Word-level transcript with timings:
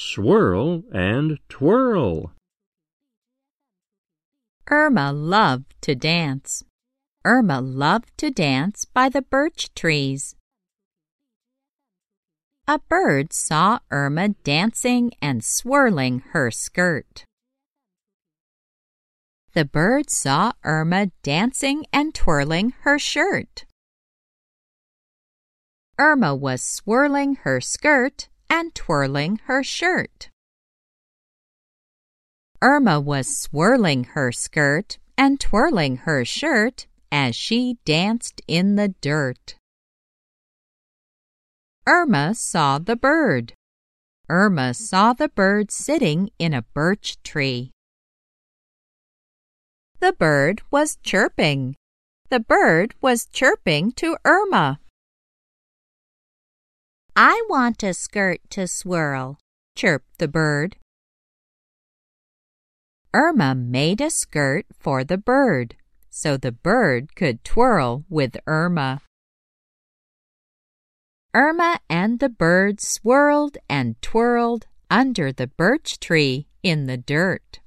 swirl 0.00 0.82
and 0.92 1.38
twirl. 1.50 2.32
Irma 4.70 5.12
loved 5.12 5.74
to 5.82 5.94
dance. 5.94 6.64
Irma 7.24 7.60
loved 7.60 8.16
to 8.16 8.30
dance 8.30 8.86
by 8.86 9.10
the 9.10 9.20
birch 9.20 9.74
trees. 9.74 10.36
A 12.66 12.78
bird 12.78 13.34
saw 13.34 13.80
Irma 13.90 14.30
dancing 14.42 15.12
and 15.20 15.44
swirling 15.44 16.20
her 16.32 16.50
skirt. 16.50 17.24
The 19.52 19.66
bird 19.66 20.08
saw 20.08 20.52
Irma 20.64 21.10
dancing 21.22 21.84
and 21.92 22.14
twirling 22.14 22.72
her 22.84 22.98
shirt. 22.98 23.66
Irma 25.98 26.34
was 26.34 26.62
swirling 26.62 27.34
her 27.44 27.60
skirt 27.60 28.29
and 28.50 28.74
twirling 28.74 29.40
her 29.44 29.62
shirt. 29.62 30.28
Irma 32.60 33.00
was 33.00 33.34
swirling 33.34 34.04
her 34.12 34.32
skirt 34.32 34.98
and 35.16 35.40
twirling 35.40 35.98
her 35.98 36.24
shirt 36.24 36.86
as 37.10 37.34
she 37.34 37.78
danced 37.84 38.42
in 38.46 38.76
the 38.76 38.88
dirt. 39.00 39.54
Irma 41.86 42.34
saw 42.34 42.78
the 42.78 42.96
bird. 42.96 43.54
Irma 44.28 44.74
saw 44.74 45.12
the 45.12 45.28
bird 45.28 45.70
sitting 45.70 46.30
in 46.38 46.52
a 46.52 46.62
birch 46.74 47.16
tree. 47.22 47.70
The 50.00 50.12
bird 50.12 50.62
was 50.70 50.98
chirping. 51.02 51.76
The 52.28 52.40
bird 52.40 52.94
was 53.00 53.26
chirping 53.26 53.92
to 53.92 54.16
Irma. 54.24 54.80
I 57.16 57.44
want 57.48 57.82
a 57.82 57.94
skirt 57.94 58.40
to 58.50 58.66
swirl, 58.66 59.38
chirped 59.76 60.18
the 60.18 60.28
bird. 60.28 60.76
Irma 63.12 63.54
made 63.54 64.00
a 64.00 64.10
skirt 64.10 64.66
for 64.78 65.02
the 65.04 65.18
bird 65.18 65.76
so 66.10 66.36
the 66.36 66.52
bird 66.52 67.14
could 67.14 67.42
twirl 67.44 68.04
with 68.08 68.36
Irma. 68.46 69.00
Irma 71.32 71.78
and 71.88 72.18
the 72.18 72.28
bird 72.28 72.80
swirled 72.80 73.56
and 73.68 74.00
twirled 74.02 74.66
under 74.90 75.32
the 75.32 75.46
birch 75.46 76.00
tree 76.00 76.48
in 76.62 76.86
the 76.86 76.96
dirt. 76.96 77.60